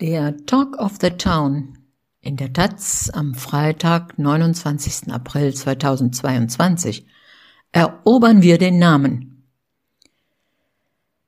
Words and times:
Der 0.00 0.34
Talk 0.46 0.78
of 0.78 0.96
the 0.98 1.10
Town 1.10 1.76
in 2.22 2.38
der 2.38 2.54
Taz 2.54 3.10
am 3.12 3.34
Freitag, 3.34 4.18
29. 4.18 5.12
April 5.12 5.52
2022 5.52 7.04
erobern 7.70 8.40
wir 8.40 8.56
den 8.56 8.78
Namen. 8.78 9.44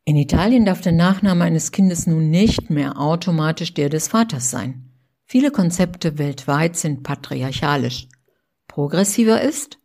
In 0.07 0.17
Italien 0.17 0.65
darf 0.65 0.81
der 0.81 0.93
Nachname 0.93 1.45
eines 1.45 1.71
Kindes 1.71 2.07
nun 2.07 2.31
nicht 2.31 2.71
mehr 2.71 2.99
automatisch 2.99 3.75
der 3.75 3.91
des 3.91 4.09
Vaters 4.09 4.51
sein. 4.51 4.91
Viele 5.27 5.51
Konzepte 5.51 6.17
weltweit 6.17 6.75
sind 6.75 7.03
patriarchalisch. 7.03 8.09
Progressiver 8.69 9.43
ist 9.43 9.81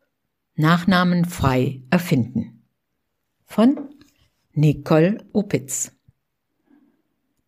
Nachnamen 0.55 1.25
frei 1.25 1.81
erfinden. 1.89 2.63
Von 3.43 3.89
Nicole 4.53 5.25
Opitz 5.33 5.91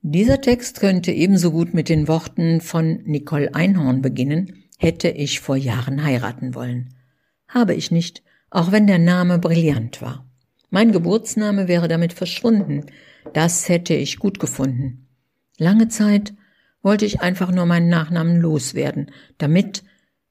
dieser 0.02 0.41
Text 0.41 0.80
könnte 0.80 1.12
ebenso 1.12 1.52
gut 1.52 1.73
mit 1.73 1.89
den 1.89 2.08
Worten 2.08 2.62
von 2.62 3.02
Nicole 3.03 3.53
Einhorn 3.53 4.02
beginnen, 4.02 4.63
hätte 4.77 5.09
ich 5.09 5.41
vor 5.41 5.58
Jahren 5.58 6.03
heiraten 6.03 6.55
wollen. 6.55 6.95
Habe 7.48 7.73
ich 7.73 7.91
nicht, 7.91 8.23
auch 8.49 8.72
wenn 8.72 8.88
der 8.88 8.99
Name 8.99 9.39
brillant 9.39 10.02
war. 10.02 10.25
Mein 10.70 10.91
Geburtsname 10.91 11.67
wäre 11.67 11.88
damit 11.88 12.13
verschwunden. 12.13 12.85
Das 13.34 13.67
hätte 13.67 13.94
ich 13.94 14.20
gut 14.20 14.39
gefunden. 14.39 15.08
Lange 15.58 15.89
Zeit 15.89 16.34
wollte 16.81 17.05
ich 17.05 17.22
einfach 17.22 17.52
nur 17.52 17.66
meinen 17.66 17.89
Nachnamen 17.89 18.39
loswerden, 18.39 19.11
damit 19.38 19.84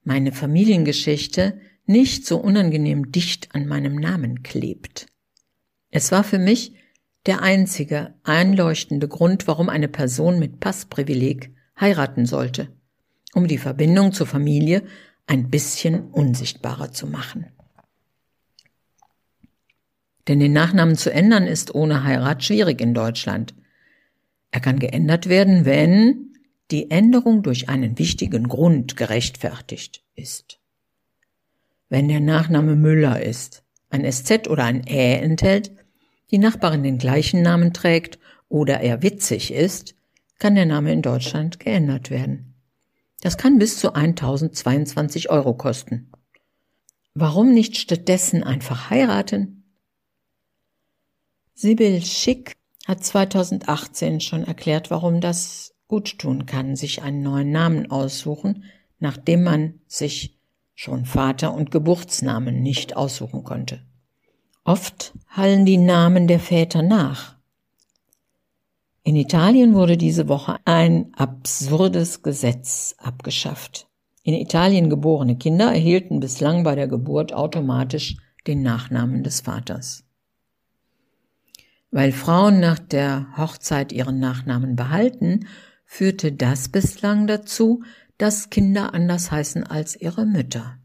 meine 0.03 0.33
Familiengeschichte 0.33 1.61
nicht 1.85 2.25
so 2.25 2.39
unangenehm 2.39 3.13
dicht 3.13 3.55
an 3.55 3.67
meinem 3.67 3.97
Namen 3.97 4.43
klebt. 4.43 5.07
Es 5.91 6.13
war 6.13 6.25
für 6.25 6.39
mich 6.39 6.73
der 7.29 7.43
einzige 7.43 8.15
einleuchtende 8.25 9.07
Grund, 9.07 9.47
warum 9.47 9.69
eine 9.69 9.89
Person 9.89 10.39
mit 10.39 10.61
Passprivileg 10.61 11.55
heiraten 11.79 12.25
sollte, 12.25 12.69
um 13.35 13.47
die 13.47 13.59
Verbindung 13.59 14.13
zur 14.13 14.27
Familie 14.27 14.83
ein 15.27 15.51
bisschen 15.51 16.11
unsichtbarer 16.11 16.91
zu 16.91 17.07
machen. 17.07 17.53
Denn 20.27 20.41
den 20.41 20.55
Nachnamen 20.55 20.97
zu 20.97 21.13
ändern 21.13 21.47
ist 21.47 21.75
ohne 21.75 22.03
Heirat 22.03 22.45
schwierig 22.45 22.81
in 22.81 22.95
Deutschland. 22.95 23.55
Er 24.51 24.61
kann 24.61 24.79
geändert 24.79 25.29
werden, 25.29 25.67
wenn 25.67 26.33
die 26.71 26.91
Änderung 26.91 27.43
durch 27.43 27.69
einen 27.69 27.99
wichtigen 27.99 28.49
Grund 28.49 28.97
gerechtfertigt 28.97 30.03
ist. 30.15 30.61
Wenn 31.91 32.09
der 32.09 32.21
Nachname 32.21 32.75
Müller 32.75 33.23
ist, 33.23 33.65
ein 33.91 34.11
SZ 34.11 34.49
oder 34.49 34.65
ein 34.65 34.87
Ä 34.87 35.17
enthält, 35.17 35.78
die 36.31 36.39
Nachbarin 36.39 36.83
den 36.83 36.99
gleichen 36.99 37.43
Namen 37.43 37.73
trägt 37.73 38.19
oder 38.49 38.81
er 38.81 39.03
witzig 39.03 39.53
ist, 39.53 39.95
kann 40.39 40.55
der 40.55 40.67
Name 40.67 40.93
in 40.93 41.03
Deutschland 41.03 41.59
geändert 41.59 42.11
werden. 42.11 42.55
Das 43.21 43.37
kann 43.37 43.59
bis 43.59 43.79
zu 43.79 43.95
1022 43.95 45.31
Euro 45.31 45.55
kosten. 45.55 46.13
Warum 47.15 47.53
nicht 47.53 47.77
stattdessen 47.77 48.45
einfach 48.45 48.91
heiraten? 48.91 49.65
Sibyl 51.55 52.01
Schick 52.03 52.57
hat 52.87 53.03
2018 53.03 54.21
schon 54.21 54.45
erklärt, 54.45 54.91
warum 54.91 55.21
das 55.21 55.75
gut 55.89 56.19
tun 56.19 56.47
kann, 56.47 56.77
sich 56.77 57.03
einen 57.03 57.23
neuen 57.23 57.51
Namen 57.51 57.91
aussuchen, 57.91 58.65
nachdem 59.01 59.43
man 59.43 59.81
sich 59.89 60.39
schon 60.75 61.05
Vater 61.05 61.53
und 61.53 61.73
Geburtsnamen 61.73 62.63
nicht 62.63 62.97
aussuchen 62.97 63.43
konnte. 63.43 63.88
Oft 64.69 65.15
hallen 65.29 65.65
die 65.65 65.79
Namen 65.79 66.29
der 66.29 66.39
Väter 66.39 66.83
nach. 66.83 67.37
In 69.03 69.17
Italien 69.17 69.73
wurde 69.73 69.97
diese 69.97 70.29
Woche 70.29 70.59
ein 70.67 71.11
absurdes 71.15 72.23
Gesetz 72.23 72.95
abgeschafft. 72.99 73.89
In 74.25 74.35
Italien 74.35 74.91
geborene 74.91 75.39
Kinder 75.39 75.73
erhielten 75.73 76.21
bislang 76.21 76.65
bei 76.65 76.75
der 76.75 76.87
Geburt 76.87 77.33
automatisch 77.33 78.19
den 78.47 78.61
Nachnamen 78.61 79.23
des 79.23 79.41
Vaters. 79.41 80.05
Weil 81.91 82.13
Frauen 82.13 82.61
nach 82.61 82.79
der 82.79 83.39
Hochzeit 83.39 83.91
ihren 83.91 84.21
Nachnamen 84.21 84.77
behalten, 84.77 85.47
führte 85.87 86.31
das 86.31 86.69
bislang 86.69 87.27
dazu, 87.27 87.85
dass 88.19 88.51
Kinder 88.51 88.93
anders 88.93 89.31
heißen 89.31 89.65
als 89.65 89.99
ihre 89.99 90.27
Mütter. 90.27 90.78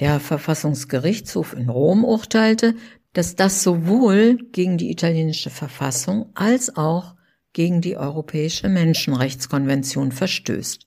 Der 0.00 0.20
Verfassungsgerichtshof 0.20 1.54
in 1.54 1.68
Rom 1.68 2.04
urteilte, 2.04 2.74
dass 3.12 3.34
das 3.34 3.62
sowohl 3.62 4.38
gegen 4.52 4.78
die 4.78 4.90
italienische 4.90 5.50
Verfassung 5.50 6.30
als 6.34 6.76
auch 6.76 7.16
gegen 7.52 7.80
die 7.80 7.96
Europäische 7.96 8.68
Menschenrechtskonvention 8.68 10.12
verstößt. 10.12 10.84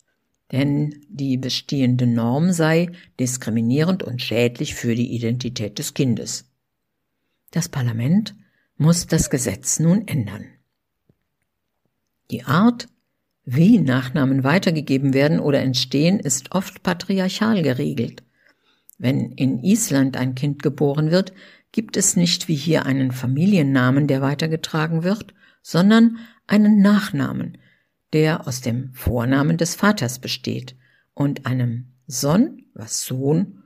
Denn 0.51 1.05
die 1.09 1.37
bestehende 1.37 2.07
Norm 2.07 2.51
sei 2.51 2.89
diskriminierend 3.19 4.03
und 4.03 4.21
schädlich 4.21 4.75
für 4.75 4.95
die 4.95 5.13
Identität 5.13 5.79
des 5.79 5.93
Kindes. 5.93 6.45
Das 7.51 7.67
Parlament 7.67 8.35
muss 8.77 9.07
das 9.07 9.29
Gesetz 9.29 9.79
nun 9.79 10.07
ändern. 10.07 10.45
Die 12.31 12.43
Art, 12.43 12.87
wie 13.43 13.79
Nachnamen 13.79 14.43
weitergegeben 14.43 15.13
werden 15.13 15.39
oder 15.39 15.59
entstehen, 15.59 16.19
ist 16.19 16.53
oft 16.53 16.81
patriarchal 16.83 17.61
geregelt. 17.61 18.23
Wenn 19.01 19.31
in 19.31 19.63
Island 19.63 20.15
ein 20.15 20.35
Kind 20.35 20.61
geboren 20.61 21.09
wird, 21.09 21.33
gibt 21.71 21.97
es 21.97 22.15
nicht 22.15 22.47
wie 22.47 22.55
hier 22.55 22.85
einen 22.85 23.11
Familiennamen, 23.11 24.05
der 24.05 24.21
weitergetragen 24.21 25.01
wird, 25.01 25.33
sondern 25.63 26.19
einen 26.45 26.83
Nachnamen, 26.83 27.57
der 28.13 28.47
aus 28.47 28.61
dem 28.61 28.93
Vornamen 28.93 29.57
des 29.57 29.73
Vaters 29.73 30.19
besteht 30.19 30.75
und 31.15 31.47
einem 31.47 31.93
Son, 32.05 32.61
was 32.75 33.03
Sohn, 33.03 33.63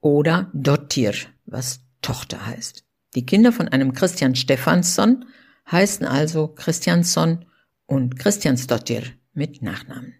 oder 0.00 0.50
Dottir, 0.54 1.12
was 1.44 1.80
Tochter 2.00 2.46
heißt. 2.46 2.86
Die 3.16 3.26
Kinder 3.26 3.52
von 3.52 3.68
einem 3.68 3.92
Christian 3.92 4.34
Stephansson 4.34 5.26
heißen 5.70 6.06
also 6.06 6.48
Christiansson 6.48 7.44
und 7.84 8.18
Christiansdottir 8.18 9.02
mit 9.34 9.60
Nachnamen. 9.60 10.14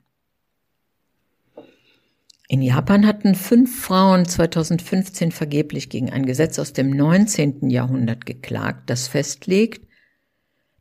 In 2.47 2.61
Japan 2.61 3.07
hatten 3.07 3.35
fünf 3.35 3.85
Frauen 3.85 4.27
2015 4.27 5.33
vergeblich 5.33 5.89
gegen 5.89 6.11
ein 6.11 6.27
Gesetz 6.27 6.59
aus 6.59 6.75
dem 6.75 6.91
19. 6.91 7.71
Jahrhundert 7.71 8.27
geklagt, 8.27 8.91
das 8.91 9.09
festlegt, 9.09 9.87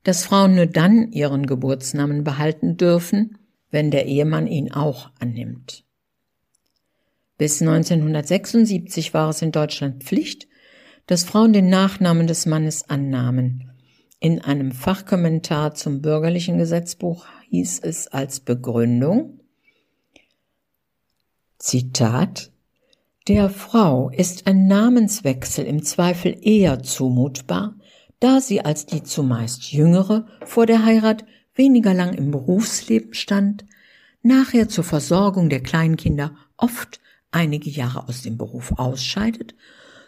dass 0.03 0.25
Frauen 0.25 0.55
nur 0.55 0.65
dann 0.65 1.11
ihren 1.13 1.45
Geburtsnamen 1.45 2.25
behalten 2.25 2.75
dürfen, 2.75 3.37
wenn 3.71 3.91
der 3.91 4.05
Ehemann 4.05 4.47
ihn 4.47 4.73
auch 4.73 5.11
annimmt. 5.19 5.85
Bis 7.37 7.61
1976 7.61 9.13
war 9.13 9.29
es 9.29 9.41
in 9.41 9.51
Deutschland 9.51 10.03
Pflicht, 10.03 10.47
dass 11.07 11.23
Frauen 11.23 11.53
den 11.53 11.69
Nachnamen 11.69 12.27
des 12.27 12.45
Mannes 12.45 12.89
annahmen. 12.89 13.71
In 14.19 14.41
einem 14.41 14.71
Fachkommentar 14.71 15.73
zum 15.75 16.01
bürgerlichen 16.01 16.57
Gesetzbuch 16.57 17.25
hieß 17.49 17.79
es 17.79 18.07
als 18.07 18.41
Begründung, 18.41 19.39
Zitat 21.57 22.51
Der 23.27 23.49
Frau 23.49 24.09
ist 24.09 24.47
ein 24.47 24.67
Namenswechsel 24.67 25.65
im 25.65 25.83
Zweifel 25.83 26.37
eher 26.41 26.83
zumutbar, 26.83 27.75
da 28.19 28.41
sie 28.41 28.61
als 28.61 28.85
die 28.85 29.03
zumeist 29.03 29.71
jüngere 29.71 30.25
vor 30.45 30.65
der 30.65 30.85
Heirat 30.85 31.25
weniger 31.55 31.93
lang 31.93 32.13
im 32.13 32.31
Berufsleben 32.31 33.13
stand, 33.13 33.65
nachher 34.21 34.67
zur 34.69 34.83
Versorgung 34.83 35.49
der 35.49 35.61
Kleinkinder 35.61 36.35
oft 36.57 36.99
einige 37.31 37.69
Jahre 37.69 38.07
aus 38.07 38.21
dem 38.21 38.37
Beruf 38.37 38.73
ausscheidet, 38.77 39.55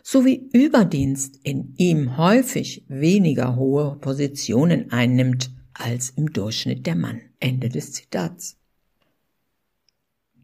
sowie 0.03 0.49
Überdienst 0.53 1.39
in 1.43 1.73
ihm 1.77 2.17
häufig 2.17 2.85
weniger 2.87 3.55
hohe 3.55 3.97
Positionen 3.99 4.91
einnimmt 4.91 5.51
als 5.73 6.11
im 6.11 6.31
Durchschnitt 6.31 6.85
der 6.85 6.95
Mann. 6.95 7.21
Ende 7.39 7.69
des 7.69 7.91
Zitats. 7.91 8.57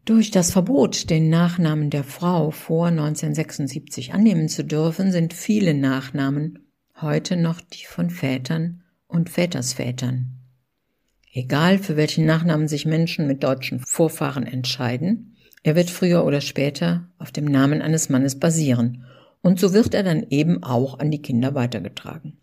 Durch 0.04 0.32
das 0.32 0.50
Verbot, 0.50 1.10
den 1.10 1.30
Nachnamen 1.30 1.88
der 1.88 2.02
Frau 2.02 2.50
vor 2.50 2.88
1976 2.88 4.12
annehmen 4.12 4.48
zu 4.48 4.64
dürfen, 4.64 5.12
sind 5.12 5.32
viele 5.32 5.74
Nachnamen 5.74 6.58
heute 7.00 7.36
noch 7.36 7.60
die 7.60 7.86
von 7.86 8.10
Vätern 8.10 8.82
und 9.06 9.30
Vätersvätern. 9.30 10.38
Egal 11.32 11.78
für 11.78 11.96
welchen 11.96 12.26
Nachnamen 12.26 12.66
sich 12.66 12.84
Menschen 12.84 13.28
mit 13.28 13.44
deutschen 13.44 13.78
Vorfahren 13.78 14.44
entscheiden, 14.44 15.36
er 15.62 15.76
wird 15.76 15.88
früher 15.88 16.24
oder 16.24 16.40
später 16.40 17.08
auf 17.18 17.30
dem 17.30 17.44
Namen 17.44 17.80
eines 17.80 18.08
Mannes 18.08 18.40
basieren, 18.40 19.04
und 19.40 19.60
so 19.60 19.72
wird 19.72 19.94
er 19.94 20.02
dann 20.02 20.26
eben 20.30 20.64
auch 20.64 20.98
an 20.98 21.12
die 21.12 21.22
Kinder 21.22 21.54
weitergetragen. 21.54 22.38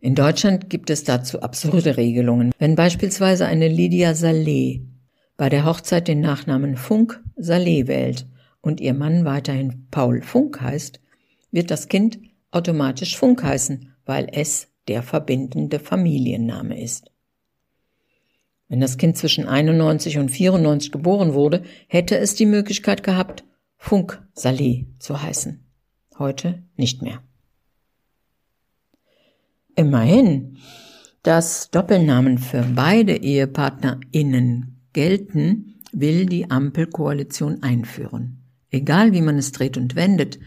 In 0.00 0.14
Deutschland 0.14 0.68
gibt 0.68 0.90
es 0.90 1.04
dazu 1.04 1.40
absurde 1.40 1.96
Regelungen. 1.96 2.52
Wenn 2.58 2.76
beispielsweise 2.76 3.46
eine 3.46 3.68
Lydia 3.68 4.14
Saleh 4.14 4.82
bei 5.36 5.48
der 5.48 5.64
Hochzeit 5.64 6.08
den 6.08 6.20
Nachnamen 6.20 6.76
Funk 6.76 7.22
Saleh 7.36 7.86
wählt 7.86 8.26
und 8.60 8.80
ihr 8.80 8.94
Mann 8.94 9.24
weiterhin 9.24 9.86
Paul 9.90 10.22
Funk 10.22 10.60
heißt, 10.60 11.00
wird 11.50 11.70
das 11.70 11.88
Kind 11.88 12.18
automatisch 12.50 13.16
Funk 13.16 13.42
heißen, 13.42 13.92
weil 14.04 14.28
es 14.32 14.68
der 14.88 15.02
verbindende 15.02 15.78
Familienname 15.78 16.80
ist. 16.80 17.10
Wenn 18.68 18.80
das 18.80 18.96
Kind 18.96 19.16
zwischen 19.16 19.46
91 19.46 20.18
und 20.18 20.30
94 20.30 20.92
geboren 20.92 21.34
wurde, 21.34 21.62
hätte 21.88 22.16
es 22.18 22.34
die 22.34 22.46
Möglichkeit 22.46 23.02
gehabt, 23.02 23.44
Funk 23.76 24.22
Saleh 24.32 24.86
zu 24.98 25.20
heißen. 25.20 25.64
Heute 26.18 26.62
nicht 26.76 27.02
mehr. 27.02 27.22
Immerhin, 29.74 30.58
dass 31.22 31.70
Doppelnamen 31.70 32.38
für 32.38 32.62
beide 32.62 33.16
EhepartnerInnen 33.16 34.81
gelten, 34.92 35.80
will 35.92 36.26
die 36.26 36.50
Ampelkoalition 36.50 37.62
einführen. 37.62 38.42
Egal 38.70 39.12
wie 39.12 39.20
man 39.20 39.36
es 39.36 39.52
dreht 39.52 39.76
und 39.76 39.94
wendet, 39.94 40.38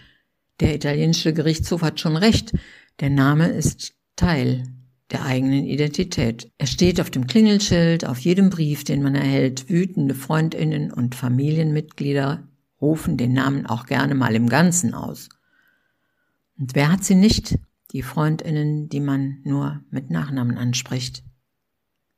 der 0.60 0.76
italienische 0.76 1.34
Gerichtshof 1.34 1.82
hat 1.82 2.00
schon 2.00 2.18
recht, 2.18 2.54
der 3.00 3.10
Name 3.10 3.48
ist 3.48 3.94
Teil 4.16 4.64
der 5.12 5.24
eigenen 5.24 5.66
Identität. 5.66 6.52
Er 6.58 6.68
steht 6.68 7.00
auf 7.00 7.12
dem 7.12 7.28
Klingelschild, 7.28 8.06
auf 8.06 8.20
jedem 8.20 8.50
Brief, 8.50 8.84
den 8.84 9.04
man 9.04 9.16
erhält. 9.16 9.70
Wütende 9.70 10.16
Freundinnen 10.16 10.92
und 10.92 11.14
Familienmitglieder 11.14 12.48
rufen 12.82 13.18
den 13.18 13.34
Namen 13.34 13.66
auch 13.66 13.86
gerne 13.86 14.16
mal 14.16 14.34
im 14.36 14.50
Ganzen 14.50 14.94
aus. 14.94 15.30
Und 16.58 16.74
wer 16.74 16.92
hat 16.92 17.04
sie 17.04 17.16
nicht? 17.16 17.60
Die 17.92 18.02
Freundinnen, 18.02 18.90
die 18.90 19.00
man 19.00 19.40
nur 19.44 19.84
mit 19.90 20.10
Nachnamen 20.10 20.58
anspricht. 20.58 21.24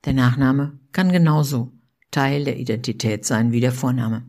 Der 0.06 0.14
Nachname 0.14 0.80
kann 0.92 1.12
genauso 1.12 1.77
Teil 2.12 2.44
der 2.46 2.58
Identität 2.58 3.26
sein 3.26 3.52
wie 3.52 3.60
der 3.60 3.72
Vorname. 3.72 4.24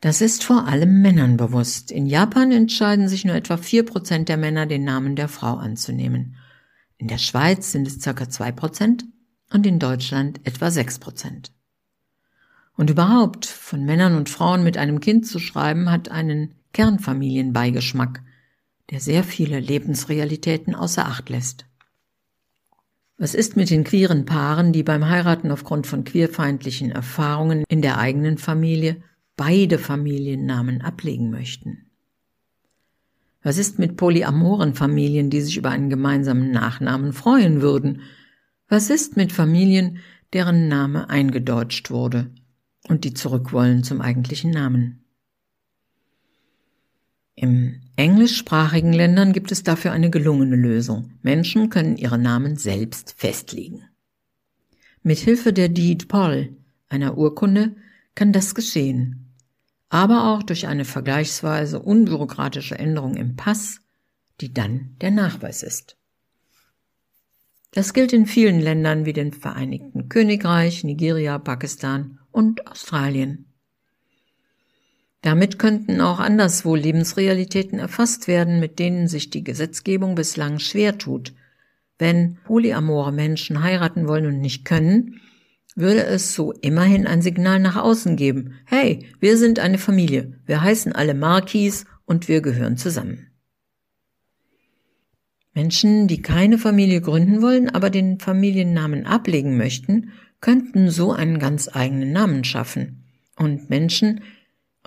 Das 0.00 0.20
ist 0.20 0.44
vor 0.44 0.66
allem 0.66 1.02
Männern 1.02 1.36
bewusst. 1.36 1.90
In 1.90 2.06
Japan 2.06 2.52
entscheiden 2.52 3.08
sich 3.08 3.24
nur 3.24 3.34
etwa 3.34 3.56
vier 3.56 3.84
Prozent 3.84 4.28
der 4.28 4.36
Männer, 4.36 4.66
den 4.66 4.84
Namen 4.84 5.16
der 5.16 5.28
Frau 5.28 5.56
anzunehmen. 5.56 6.36
In 6.98 7.08
der 7.08 7.18
Schweiz 7.18 7.72
sind 7.72 7.88
es 7.88 8.00
circa 8.00 8.28
zwei 8.28 8.52
Prozent 8.52 9.04
und 9.50 9.66
in 9.66 9.78
Deutschland 9.78 10.40
etwa 10.44 10.70
sechs 10.70 10.98
Prozent. 10.98 11.52
Und 12.76 12.90
überhaupt, 12.90 13.46
von 13.46 13.84
Männern 13.84 14.14
und 14.14 14.28
Frauen 14.28 14.62
mit 14.62 14.76
einem 14.76 15.00
Kind 15.00 15.26
zu 15.26 15.40
schreiben, 15.40 15.90
hat 15.90 16.10
einen 16.10 16.54
Kernfamilienbeigeschmack, 16.72 18.22
der 18.90 19.00
sehr 19.00 19.24
viele 19.24 19.58
Lebensrealitäten 19.58 20.76
außer 20.76 21.06
Acht 21.06 21.28
lässt. 21.28 21.66
Was 23.20 23.34
ist 23.34 23.56
mit 23.56 23.68
den 23.70 23.82
queeren 23.82 24.26
Paaren, 24.26 24.72
die 24.72 24.84
beim 24.84 25.08
Heiraten 25.08 25.50
aufgrund 25.50 25.88
von 25.88 26.04
queerfeindlichen 26.04 26.92
Erfahrungen 26.92 27.64
in 27.68 27.82
der 27.82 27.98
eigenen 27.98 28.38
Familie 28.38 29.02
beide 29.36 29.78
Familiennamen 29.78 30.82
ablegen 30.82 31.28
möchten? 31.28 31.90
Was 33.42 33.58
ist 33.58 33.80
mit 33.80 33.96
polyamoren 33.96 34.74
Familien, 34.74 35.30
die 35.30 35.40
sich 35.40 35.56
über 35.56 35.70
einen 35.70 35.90
gemeinsamen 35.90 36.52
Nachnamen 36.52 37.12
freuen 37.12 37.60
würden? 37.60 38.02
Was 38.68 38.88
ist 38.88 39.16
mit 39.16 39.32
Familien, 39.32 39.98
deren 40.32 40.68
Name 40.68 41.10
eingedeutscht 41.10 41.90
wurde 41.90 42.30
und 42.86 43.02
die 43.02 43.14
zurück 43.14 43.52
wollen 43.52 43.82
zum 43.82 44.00
eigentlichen 44.00 44.52
Namen? 44.52 45.04
Im 47.40 47.80
englischsprachigen 47.96 48.92
Ländern 48.92 49.32
gibt 49.32 49.52
es 49.52 49.62
dafür 49.62 49.92
eine 49.92 50.10
gelungene 50.10 50.56
Lösung. 50.56 51.12
Menschen 51.22 51.70
können 51.70 51.96
ihre 51.96 52.18
Namen 52.18 52.56
selbst 52.56 53.14
festlegen. 53.16 53.84
Mit 55.02 55.18
Hilfe 55.18 55.52
der 55.52 55.68
Deed 55.68 56.08
Poll, 56.08 56.56
einer 56.88 57.16
Urkunde, 57.16 57.76
kann 58.14 58.32
das 58.32 58.54
geschehen 58.54 59.28
aber 59.88 60.32
auch 60.32 60.42
durch 60.42 60.66
eine 60.66 60.84
vergleichsweise 60.84 61.80
unbürokratische 61.80 62.78
Änderung 62.78 63.14
im 63.16 63.36
Pass, 63.36 63.80
die 64.40 64.52
dann 64.52 64.96
der 65.00 65.10
Nachweis 65.10 65.62
ist. 65.62 65.96
Das 67.72 67.92
gilt 67.92 68.12
in 68.12 68.26
vielen 68.26 68.60
Ländern 68.60 69.04
wie 69.04 69.12
den 69.12 69.32
Vereinigten 69.32 70.08
Königreich, 70.08 70.84
Nigeria, 70.84 71.38
Pakistan 71.38 72.18
und 72.30 72.66
Australien. 72.66 73.47
Damit 75.22 75.58
könnten 75.58 76.00
auch 76.00 76.20
anderswo 76.20 76.74
Lebensrealitäten 76.74 77.78
erfasst 77.78 78.28
werden, 78.28 78.60
mit 78.60 78.78
denen 78.78 79.08
sich 79.08 79.30
die 79.30 79.42
Gesetzgebung 79.42 80.14
bislang 80.14 80.58
schwer 80.58 80.98
tut. 80.98 81.34
Wenn 81.98 82.38
polyamore 82.44 83.12
Menschen 83.12 83.62
heiraten 83.62 84.06
wollen 84.06 84.26
und 84.26 84.40
nicht 84.40 84.64
können, 84.64 85.20
würde 85.74 86.04
es 86.04 86.34
so 86.34 86.52
immerhin 86.52 87.06
ein 87.06 87.22
Signal 87.22 87.58
nach 87.58 87.76
außen 87.76 88.16
geben. 88.16 88.54
Hey, 88.64 89.06
wir 89.20 89.36
sind 89.36 89.58
eine 89.58 89.78
Familie, 89.78 90.40
wir 90.46 90.62
heißen 90.62 90.92
alle 90.92 91.14
Marquis 91.14 91.84
und 92.04 92.28
wir 92.28 92.40
gehören 92.40 92.76
zusammen. 92.76 93.28
Menschen, 95.54 96.06
die 96.06 96.22
keine 96.22 96.56
Familie 96.56 97.00
gründen 97.00 97.42
wollen, 97.42 97.68
aber 97.68 97.90
den 97.90 98.20
Familiennamen 98.20 99.06
ablegen 99.06 99.56
möchten, 99.56 100.12
könnten 100.40 100.90
so 100.90 101.12
einen 101.12 101.40
ganz 101.40 101.68
eigenen 101.72 102.12
Namen 102.12 102.44
schaffen. 102.44 103.04
Und 103.36 103.68
Menschen, 103.68 104.20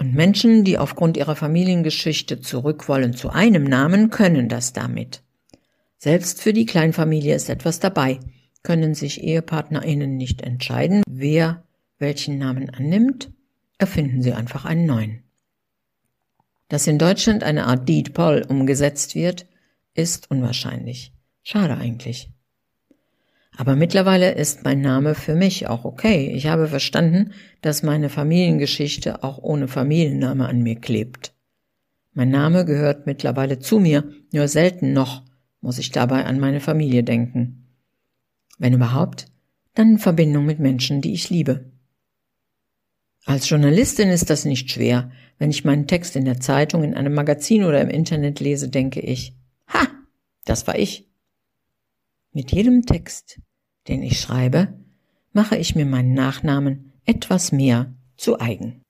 und 0.01 0.15
Menschen, 0.15 0.63
die 0.63 0.79
aufgrund 0.79 1.15
ihrer 1.15 1.35
Familiengeschichte 1.35 2.41
zurück 2.41 2.89
wollen 2.89 3.13
zu 3.13 3.29
einem 3.29 3.63
Namen, 3.63 4.09
können 4.09 4.49
das 4.49 4.73
damit. 4.73 5.21
Selbst 5.99 6.41
für 6.41 6.53
die 6.53 6.65
Kleinfamilie 6.65 7.35
ist 7.35 7.49
etwas 7.49 7.79
dabei 7.79 8.19
können 8.63 8.93
sich 8.93 9.23
EhepartnerInnen 9.23 10.17
nicht 10.17 10.41
entscheiden, 10.41 11.03
wer 11.07 11.63
welchen 11.99 12.37
Namen 12.37 12.69
annimmt, 12.69 13.31
erfinden 13.77 14.21
sie 14.21 14.33
einfach 14.33 14.65
einen 14.65 14.85
neuen. 14.85 15.23
Dass 16.67 16.87
in 16.87 16.97
Deutschland 16.97 17.43
eine 17.43 17.65
Art 17.65 17.87
Deed 17.87 18.13
Poll 18.13 18.45
umgesetzt 18.47 19.15
wird, 19.15 19.45
ist 19.93 20.31
unwahrscheinlich. 20.31 21.13
Schade 21.43 21.77
eigentlich. 21.77 22.31
Aber 23.57 23.75
mittlerweile 23.75 24.31
ist 24.31 24.63
mein 24.63 24.81
Name 24.81 25.13
für 25.13 25.35
mich 25.35 25.67
auch 25.67 25.85
okay. 25.85 26.31
Ich 26.33 26.47
habe 26.47 26.67
verstanden, 26.67 27.31
dass 27.61 27.83
meine 27.83 28.09
Familiengeschichte 28.09 29.23
auch 29.23 29.39
ohne 29.39 29.67
Familienname 29.67 30.47
an 30.47 30.61
mir 30.61 30.75
klebt. 30.75 31.33
Mein 32.13 32.29
Name 32.29 32.65
gehört 32.65 33.05
mittlerweile 33.05 33.59
zu 33.59 33.79
mir, 33.79 34.11
nur 34.31 34.47
selten 34.47 34.93
noch 34.93 35.23
muss 35.61 35.77
ich 35.77 35.91
dabei 35.91 36.25
an 36.25 36.39
meine 36.39 36.59
Familie 36.59 37.03
denken. 37.03 37.67
Wenn 38.57 38.73
überhaupt, 38.73 39.27
dann 39.75 39.91
in 39.91 39.99
Verbindung 39.99 40.45
mit 40.45 40.59
Menschen, 40.59 41.01
die 41.01 41.13
ich 41.13 41.29
liebe. 41.29 41.71
Als 43.25 43.47
Journalistin 43.49 44.09
ist 44.09 44.29
das 44.29 44.45
nicht 44.45 44.71
schwer. 44.71 45.11
Wenn 45.37 45.51
ich 45.51 45.63
meinen 45.63 45.87
Text 45.87 46.15
in 46.15 46.25
der 46.25 46.39
Zeitung, 46.39 46.83
in 46.83 46.95
einem 46.95 47.13
Magazin 47.13 47.63
oder 47.63 47.79
im 47.79 47.89
Internet 47.89 48.39
lese, 48.39 48.69
denke 48.69 48.99
ich, 48.99 49.35
ha, 49.67 49.87
das 50.45 50.67
war 50.67 50.77
ich. 50.77 51.10
Mit 52.33 52.51
jedem 52.53 52.85
Text, 52.85 53.41
den 53.87 54.03
ich 54.03 54.19
schreibe, 54.19 54.73
mache 55.33 55.57
ich 55.57 55.75
mir 55.75 55.85
meinen 55.85 56.13
Nachnamen 56.13 56.93
etwas 57.05 57.51
mehr 57.51 57.93
zu 58.15 58.39
eigen. 58.39 58.80